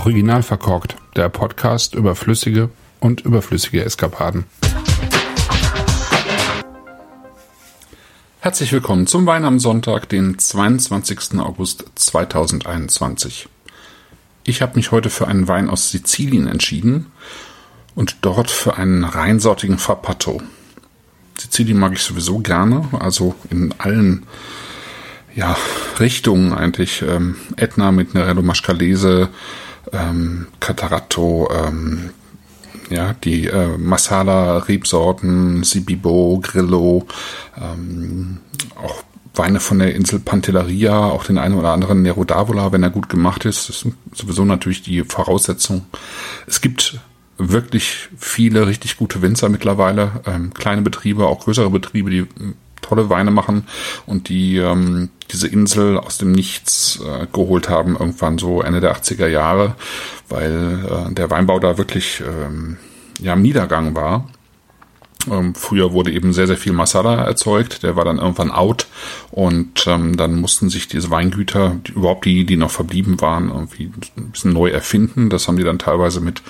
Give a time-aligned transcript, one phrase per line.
[0.00, 4.44] Original verkorkt, der Podcast über flüssige und überflüssige Eskapaden.
[8.40, 11.38] Herzlich willkommen zum Wein am Sonntag, den 22.
[11.38, 13.50] August 2021.
[14.44, 17.12] Ich habe mich heute für einen Wein aus Sizilien entschieden
[17.94, 20.40] und dort für einen reinsortigen Frappato.
[21.36, 24.24] Sizilien mag ich sowieso gerne, also in allen
[25.34, 25.54] ja,
[25.98, 27.02] Richtungen eigentlich.
[27.02, 29.28] Ähm, Etna mit Nerello Mascalese,
[29.92, 32.10] ähm, Cataratto, ähm,
[32.90, 37.06] ja, die äh, Masala-Rebsorten, Sibibo, Grillo,
[37.56, 38.38] ähm,
[38.76, 39.02] auch
[39.34, 43.08] Weine von der Insel Pantelleria, auch den einen oder anderen Nero d'Avola, wenn er gut
[43.08, 43.68] gemacht ist.
[43.68, 45.86] Das ist sowieso natürlich die Voraussetzung.
[46.48, 46.98] Es gibt
[47.38, 52.26] wirklich viele richtig gute Winzer mittlerweile, ähm, kleine Betriebe, auch größere Betriebe, die
[52.90, 53.66] tolle Weine machen
[54.06, 58.96] und die ähm, diese Insel aus dem Nichts äh, geholt haben, irgendwann so Ende der
[58.96, 59.76] 80er Jahre,
[60.28, 62.78] weil äh, der Weinbau da wirklich ähm,
[63.20, 64.28] ja, im Niedergang war.
[65.30, 68.86] Ähm, früher wurde eben sehr, sehr viel Masala erzeugt, der war dann irgendwann out
[69.30, 73.92] und ähm, dann mussten sich diese Weingüter, die, überhaupt die, die noch verblieben waren, irgendwie
[74.16, 75.28] ein bisschen neu erfinden.
[75.28, 76.42] Das haben die dann teilweise mit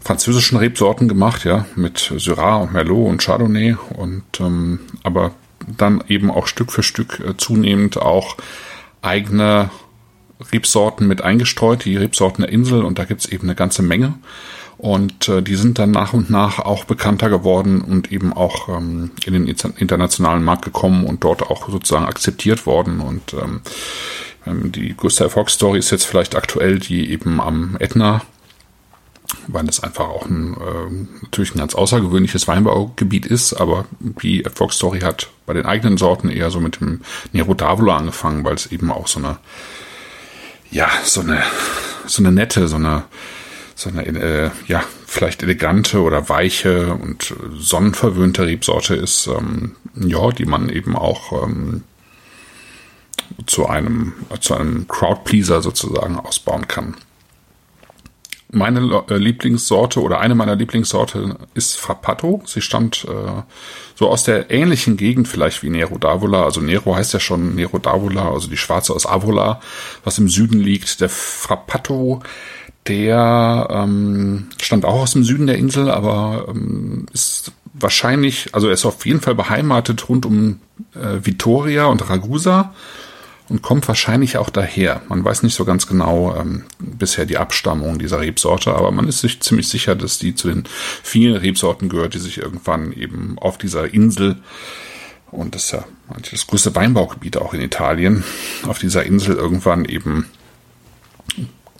[0.00, 5.32] französischen Rebsorten gemacht, ja, mit Syrah und Merlot und Chardonnay und ähm, aber
[5.76, 8.36] dann eben auch Stück für Stück äh, zunehmend auch
[9.02, 9.70] eigene
[10.52, 14.14] Rebsorten mit eingestreut, die Rebsorten der Insel und da gibt's eben eine ganze Menge.
[14.76, 19.10] Und äh, die sind dann nach und nach auch bekannter geworden und eben auch ähm,
[19.24, 23.00] in den internationalen Markt gekommen und dort auch sozusagen akzeptiert worden.
[23.00, 23.60] Und ähm,
[24.46, 28.22] ähm die größte Erfolgsstory ist jetzt vielleicht aktuell die eben am Ätna
[29.46, 35.00] weil das einfach auch ein äh, natürlich ein ganz außergewöhnliches Weinbaugebiet ist, aber die Erfolgsstory
[35.00, 38.90] hat bei den eigenen Sorten eher so mit dem Nero d'Avola angefangen, weil es eben
[38.90, 39.38] auch so eine
[40.70, 41.42] ja so eine
[42.06, 43.04] so eine nette so eine
[43.74, 50.44] so eine äh, ja vielleicht elegante oder weiche und sonnenverwöhnte Rebsorte ist, ähm, ja, die
[50.44, 51.82] man eben auch ähm,
[53.46, 56.94] zu einem zu einem Crowdpleaser sozusagen ausbauen kann.
[58.50, 62.42] Meine äh, Lieblingssorte oder eine meiner Lieblingssorte ist Frappato.
[62.46, 63.42] Sie stammt äh,
[63.94, 66.44] so aus der ähnlichen Gegend vielleicht wie Nero d'Avola.
[66.44, 69.60] Also Nero heißt ja schon Nero d'Avola, also die Schwarze aus Avola,
[70.02, 71.02] was im Süden liegt.
[71.02, 72.22] Der Frappato,
[72.86, 78.74] der ähm, stammt auch aus dem Süden der Insel, aber ähm, ist wahrscheinlich, also er
[78.74, 80.60] ist auf jeden Fall beheimatet rund um
[80.94, 82.72] äh, Vitoria und Ragusa
[83.48, 85.02] und kommt wahrscheinlich auch daher.
[85.08, 89.20] Man weiß nicht so ganz genau ähm, bisher die Abstammung dieser Rebsorte, aber man ist
[89.20, 90.64] sich ziemlich sicher, dass die zu den
[91.02, 94.36] vielen Rebsorten gehört, die sich irgendwann eben auf dieser Insel
[95.30, 95.84] und das ist ja
[96.30, 98.24] das größte Weinbaugebiet auch in Italien,
[98.66, 100.26] auf dieser Insel irgendwann eben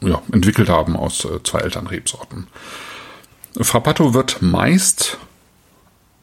[0.01, 2.47] ja, entwickelt haben aus äh, zwei Elternrebsorten.
[3.61, 5.19] Frappato wird meist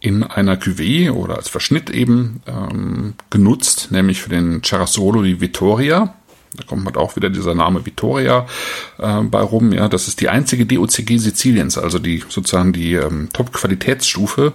[0.06, 6.14] in einer Cuvée oder als Verschnitt eben ähm, genutzt, nämlich für den Cerasolo di Vittoria.
[6.56, 8.46] Da kommt halt auch wieder dieser Name Vittoria
[9.00, 9.74] äh, bei rum.
[9.74, 14.54] Ja, das ist die einzige DOCG Siziliens, also die sozusagen die ähm, Top-Qualitätsstufe,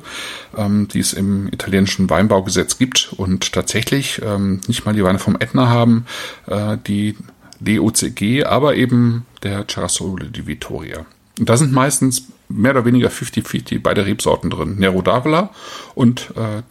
[0.56, 5.34] ähm, die es im italienischen Weinbaugesetz gibt und tatsächlich ähm, nicht mal die Weine vom
[5.34, 6.06] Etna haben,
[6.46, 7.16] äh, die
[7.58, 11.04] DOCG, aber eben der Cerasolo di Vittoria.
[11.40, 14.76] Und da sind meistens mehr oder weniger 50-50 beide Rebsorten drin.
[14.76, 15.50] Nero d'Avola
[15.94, 16.62] und äh,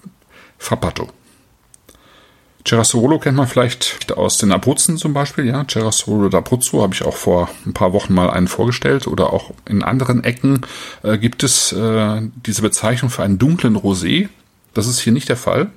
[0.57, 1.09] Frappato.
[2.67, 5.65] Cerasolo kennt man vielleicht aus den Abruzzen zum Beispiel, ja.
[5.65, 9.81] Cerasolo d'Abruzzo habe ich auch vor ein paar Wochen mal einen vorgestellt oder auch in
[9.81, 10.61] anderen Ecken
[11.03, 14.27] äh, gibt es äh, diese Bezeichnung für einen dunklen Rosé.
[14.73, 15.71] Das ist hier nicht der Fall.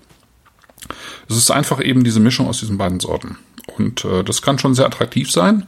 [1.29, 3.39] Es ist einfach eben diese Mischung aus diesen beiden Sorten.
[3.77, 5.67] Und äh, das kann schon sehr attraktiv sein,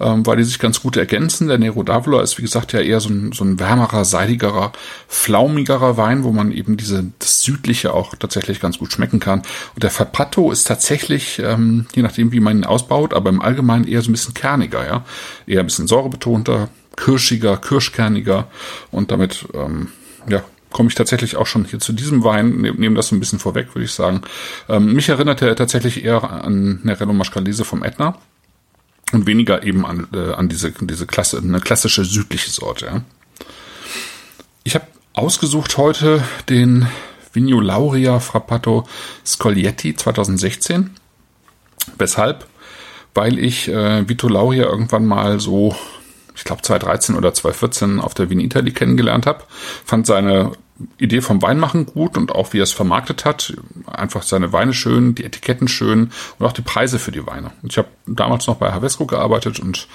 [0.00, 1.48] ähm, weil die sich ganz gut ergänzen.
[1.48, 4.72] Der Nero d'Avola ist, wie gesagt, ja eher so ein, so ein wärmerer, seidigerer,
[5.08, 9.42] flaumigerer Wein, wo man eben diese das Südliche auch tatsächlich ganz gut schmecken kann.
[9.74, 13.86] Und der Frappato ist tatsächlich, ähm, je nachdem, wie man ihn ausbaut, aber im Allgemeinen
[13.86, 15.04] eher so ein bisschen kerniger, ja.
[15.46, 18.48] Eher ein bisschen säurebetonter, kirschiger, kirschkerniger
[18.90, 19.88] und damit, ähm,
[20.28, 23.20] ja, komme ich tatsächlich auch schon hier zu diesem Wein, nehme nehm das so ein
[23.20, 24.22] bisschen vorweg, würde ich sagen.
[24.68, 28.18] Ähm, mich erinnert er tatsächlich eher an Nerello Mascalese vom Etna
[29.12, 32.86] und weniger eben an, äh, an diese, diese Klasse, eine klassische südliche Sorte.
[32.86, 33.02] Ja.
[34.64, 36.86] Ich habe ausgesucht heute den
[37.32, 38.88] Vigno Lauria Frappato
[39.24, 40.90] Scoglietti 2016.
[41.98, 42.46] Weshalb?
[43.14, 45.76] Weil ich äh, Vito Lauria irgendwann mal so
[46.36, 49.44] ich glaube 2013 oder 2014 auf der Wien Italy kennengelernt habe,
[49.84, 50.52] fand seine
[50.98, 53.56] Idee vom Weinmachen gut und auch wie er es vermarktet hat.
[53.86, 57.52] Einfach seine Weine schön, die Etiketten schön und auch die Preise für die Weine.
[57.62, 59.88] Ich habe damals noch bei Havesco gearbeitet und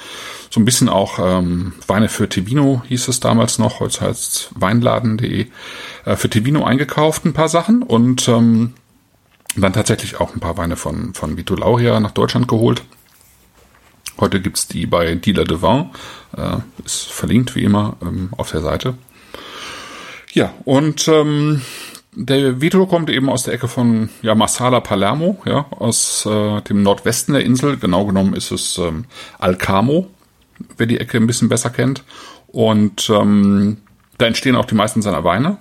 [0.50, 5.48] so ein bisschen auch ähm, Weine für Tevino hieß es damals noch, heute heißt Weinladen.de,
[6.06, 8.74] äh, für Tevino eingekauft, ein paar Sachen und ähm,
[9.56, 12.84] dann tatsächlich auch ein paar Weine von, von Vito Lauria nach Deutschland geholt.
[14.20, 15.90] Heute gibt's die bei Dealer de Vin,
[16.38, 18.96] äh, ist verlinkt wie immer ähm, auf der Seite.
[20.34, 21.62] Ja, und ähm,
[22.14, 26.84] der Vito kommt eben aus der Ecke von ja, Marsala Palermo, ja, aus äh, dem
[26.84, 27.78] Nordwesten der Insel.
[27.78, 29.06] Genau genommen ist es ähm,
[29.40, 30.08] Alcamo,
[30.78, 32.04] wer die Ecke ein bisschen besser kennt.
[32.48, 33.78] Und ähm,
[34.18, 35.58] da entstehen auch die meisten seiner Weine.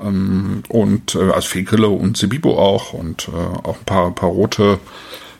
[0.00, 3.32] Ähm, und äh, also Fekele und Sebibo auch und äh,
[3.66, 4.78] auch ein paar, paar rote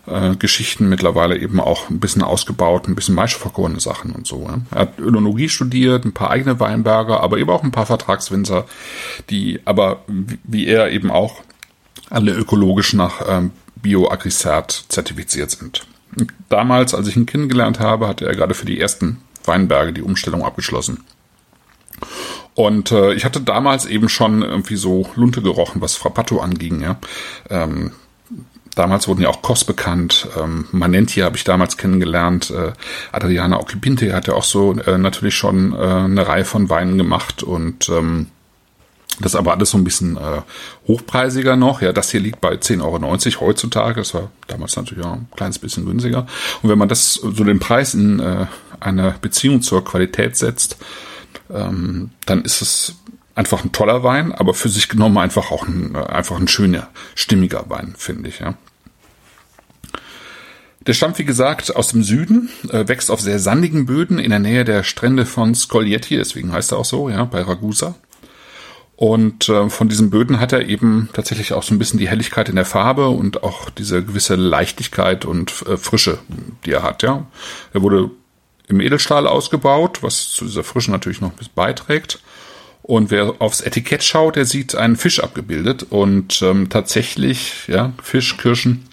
[0.06, 4.44] äh, Geschichten mittlerweile eben auch ein bisschen ausgebaut, ein bisschen maischeverkorene Sachen und so.
[4.46, 4.58] Ja.
[4.70, 8.66] Er hat Önologie studiert, ein paar eigene Weinberger, aber eben auch ein paar Vertragswinzer,
[9.30, 11.42] die aber wie er eben auch
[12.10, 15.86] alle ökologisch nach ähm, Bio-Agrisert zertifiziert sind.
[16.48, 20.44] Damals, als ich ihn kennengelernt habe, hatte er gerade für die ersten Weinberge die Umstellung
[20.44, 21.04] abgeschlossen.
[22.54, 26.80] Und äh, ich hatte damals eben schon irgendwie so Lunte gerochen, was Frappato anging.
[26.80, 26.98] Ja.
[27.50, 27.92] Ähm,
[28.76, 30.28] damals wurden ja auch Kos bekannt.
[30.40, 32.50] Ähm, Manenti habe ich damals kennengelernt.
[32.50, 32.72] Äh,
[33.10, 37.42] Adriana Occhipinte hat ja auch so äh, natürlich schon äh, eine Reihe von Weinen gemacht
[37.42, 38.28] und ähm,
[39.18, 40.42] das aber alles so ein bisschen äh,
[40.86, 41.80] hochpreisiger noch.
[41.80, 42.82] Ja, das hier liegt bei 10,90
[43.36, 44.00] Euro heutzutage.
[44.00, 46.26] Das war damals natürlich auch ein kleines bisschen günstiger.
[46.62, 48.46] Und wenn man das so den Preis in äh,
[48.78, 50.76] eine Beziehung zur Qualität setzt,
[51.50, 52.96] ähm, dann ist es
[53.36, 56.88] einfach ein toller Wein, aber für sich genommen einfach auch ein, äh, einfach ein schöner,
[57.14, 58.54] stimmiger Wein, finde ich, ja.
[60.80, 64.38] Der stammt, wie gesagt, aus dem Süden, äh, wächst auf sehr sandigen Böden in der
[64.38, 67.94] Nähe der Strände von Scoglietti, deswegen heißt er auch so, ja, bei Ragusa.
[68.94, 72.48] Und äh, von diesen Böden hat er eben tatsächlich auch so ein bisschen die Helligkeit
[72.48, 76.18] in der Farbe und auch diese gewisse Leichtigkeit und äh, Frische,
[76.64, 77.26] die er hat, ja.
[77.74, 78.10] Er wurde
[78.68, 82.20] im Edelstahl ausgebaut, was zu dieser Frische natürlich noch beiträgt.
[82.86, 88.36] Und wer aufs Etikett schaut, der sieht einen Fisch abgebildet und ähm, tatsächlich, ja, Fisch,
[88.36, 88.86] Kirschen,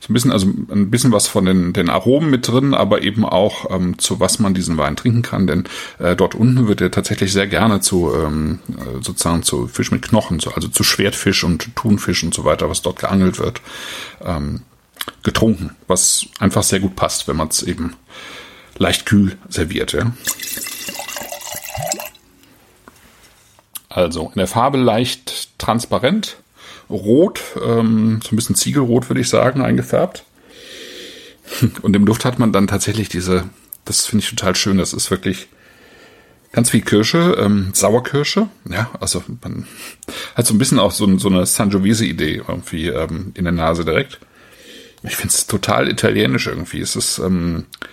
[0.00, 3.24] so ein bisschen, also ein bisschen was von den, den Aromen mit drin, aber eben
[3.24, 5.64] auch ähm, zu was man diesen Wein trinken kann, denn
[5.98, 10.02] äh, dort unten wird er tatsächlich sehr gerne zu ähm, äh, sozusagen zu Fisch mit
[10.02, 13.62] Knochen, also zu Schwertfisch und Thunfisch und so weiter, was dort geangelt wird,
[14.22, 14.60] ähm,
[15.22, 17.94] getrunken, was einfach sehr gut passt, wenn man es eben
[18.76, 19.92] leicht kühl serviert.
[19.94, 20.12] Ja.
[23.94, 26.38] Also in der Farbe leicht transparent,
[26.88, 30.24] rot, ähm, so ein bisschen Ziegelrot würde ich sagen, eingefärbt.
[31.82, 33.44] Und im Duft hat man dann tatsächlich diese,
[33.84, 35.48] das finde ich total schön, das ist wirklich
[36.52, 39.66] ganz viel Kirsche, ähm, Sauerkirsche, ja, also man
[40.34, 44.20] hat so ein bisschen auch so, so eine Sangiovese-Idee irgendwie ähm, in der Nase direkt.
[45.02, 46.80] Ich finde es total italienisch irgendwie.
[46.80, 47.86] Es ist ähm, äh,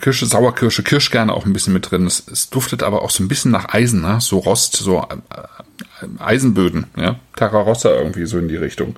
[0.00, 2.06] Kirsche, Sauerkirsche, Kirschkerne auch ein bisschen mit drin.
[2.06, 4.18] Es, es, duftet aber auch so ein bisschen nach Eisen, ne?
[4.20, 8.96] so Rost, so äh, Eisenböden, ja, Terra Rossa irgendwie so in die Richtung.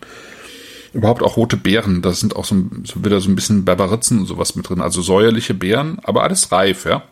[0.92, 4.26] Überhaupt auch rote Beeren, da sind auch so, so wieder so ein bisschen Berberitzen und
[4.26, 7.02] sowas mit drin, also säuerliche Beeren, aber alles reif, ja.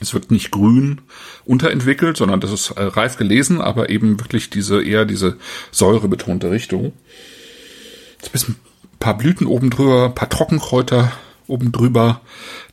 [0.00, 1.00] Es wird nicht grün
[1.44, 5.36] unterentwickelt, sondern das ist äh, reif gelesen, aber eben wirklich diese eher diese
[5.70, 6.92] säurebetonte Richtung.
[8.18, 11.12] Jetzt ein bisschen ein paar Blüten oben drüber, ein paar Trockenkräuter,
[11.46, 12.20] oben drüber,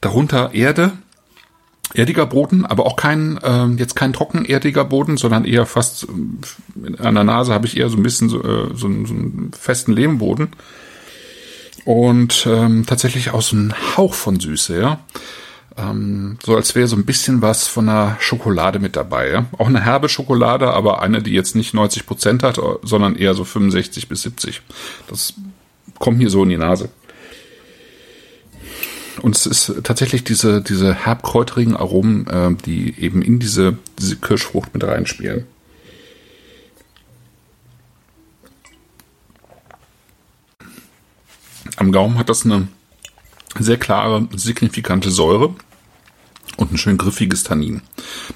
[0.01, 0.94] darunter Erde,
[1.94, 7.15] erdiger Boden, aber auch kein äh, jetzt kein trockenerdiger Boden, sondern eher fast äh, an
[7.15, 10.50] der Nase habe ich eher so ein bisschen so, äh, so, so einen festen Lehmboden
[11.86, 15.00] und ähm, tatsächlich auch so ein Hauch von Süße, ja.
[15.75, 19.32] Ähm, so als wäre so ein bisschen was von einer Schokolade mit dabei.
[19.32, 19.46] Ja?
[19.58, 23.44] Auch eine herbe Schokolade, aber eine, die jetzt nicht 90 Prozent hat, sondern eher so
[23.44, 24.62] 65 bis 70.
[25.08, 25.34] Das
[25.98, 26.89] kommt mir so in die Nase.
[29.24, 34.74] Und es ist tatsächlich diese, diese herbkräuterigen Aromen, äh, die eben in diese, diese Kirschfrucht
[34.74, 35.48] mit reinspielen.
[41.77, 42.68] Am Gaumen hat das eine
[43.58, 45.56] sehr klare, signifikante Säure
[46.58, 47.82] und ein schön griffiges Tannin.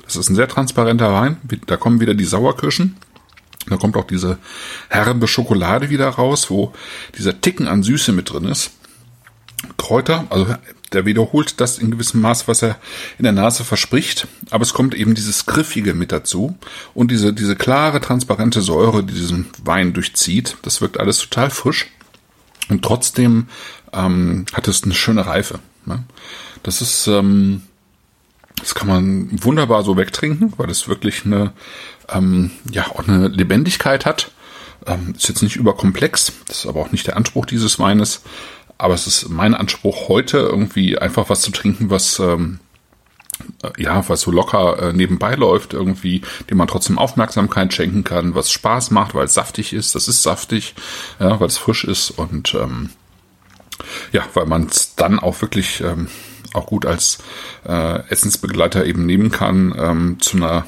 [0.05, 1.35] Das ist ein sehr transparenter Wein.
[1.65, 2.95] Da kommen wieder die Sauerkirschen.
[3.69, 4.37] Da kommt auch diese
[4.87, 6.71] herbe Schokolade wieder raus, wo
[7.17, 8.71] dieser Ticken an Süße mit drin ist.
[9.77, 10.47] Kräuter, also
[10.93, 12.77] der wiederholt das in gewissem Maß, was er
[13.17, 16.57] in der Nase verspricht, aber es kommt eben dieses Griffige mit dazu
[16.93, 20.57] und diese, diese klare, transparente Säure, die diesen Wein durchzieht.
[20.61, 21.87] Das wirkt alles total frisch
[22.69, 23.47] und trotzdem
[23.93, 25.59] ähm, hat es eine schöne Reife.
[25.85, 26.03] Ne?
[26.63, 27.63] Das ist, ähm,
[28.59, 31.53] Das kann man wunderbar so wegtrinken, weil es wirklich eine,
[32.09, 34.31] ähm, ja, auch eine Lebendigkeit hat.
[34.85, 38.21] Ähm, ist jetzt nicht überkomplex, das ist aber auch nicht der Anspruch dieses Weines.
[38.77, 42.59] Aber es ist mein Anspruch heute irgendwie einfach was zu trinken, was ähm,
[43.63, 48.35] äh, ja, was so locker äh, nebenbei läuft, irgendwie, dem man trotzdem Aufmerksamkeit schenken kann,
[48.35, 49.95] was Spaß macht, weil es saftig ist.
[49.95, 50.75] Das ist saftig,
[51.19, 52.89] ja, weil es frisch ist und ähm,
[54.11, 56.07] ja, weil man es dann auch wirklich ähm,
[56.53, 57.19] auch gut als
[57.67, 60.65] äh, Essensbegleiter eben nehmen kann ähm, zu einer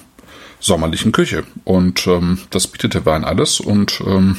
[0.59, 1.45] sommerlichen Küche.
[1.63, 4.37] Und ähm, das bietet der Wein alles und ähm,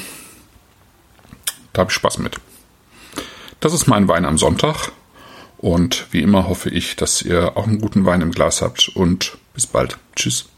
[1.72, 2.36] da habe ich Spaß mit.
[3.60, 4.90] Das ist mein Wein am Sonntag.
[5.58, 9.36] Und wie immer hoffe ich, dass ihr auch einen guten Wein im Glas habt und
[9.52, 9.98] bis bald.
[10.16, 10.48] Tschüss.